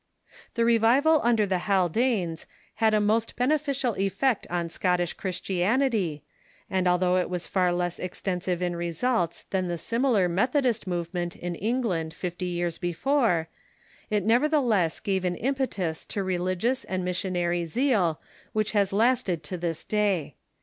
The 0.55 0.65
revival 0.65 1.21
under 1.23 1.45
the 1.45 1.59
Haldanes 1.59 2.47
had 2.77 2.95
a 2.95 2.99
most 2.99 3.35
beneficial 3.35 3.93
effect 3.99 4.47
on 4.49 4.67
Scottish 4.67 5.13
Christianity, 5.13 6.23
and 6.71 6.87
although 6.87 7.17
it 7.17 7.29
was 7.29 7.45
far 7.45 7.71
less 7.71 7.99
exten 7.99 8.41
380 8.41 8.47
THE 8.47 8.49
MODERN 8.49 8.49
CHURCH 8.49 8.49
sive 8.55 8.61
in 8.63 8.75
results 8.75 9.43
than 9.51 9.67
the 9.67 9.77
similar 9.77 10.27
Methodist 10.27 10.87
movement 10.87 11.35
in 11.35 11.55
Eng 11.55 11.83
land 11.83 12.13
fifty 12.15 12.47
years 12.47 12.79
before, 12.79 13.47
it 14.09 14.25
nevertheless 14.25 14.99
gave 14.99 15.23
an 15.23 15.35
impetus 15.35 16.03
to 16.07 16.23
re 16.23 16.39
ligious 16.39 16.83
and 16.83 17.05
missionary 17.05 17.63
zeal 17.65 18.19
Avhich 18.55 18.71
has 18.71 18.91
lasted 18.91 19.43
to 19.43 19.55
this 19.55 19.85
day. 19.85 20.33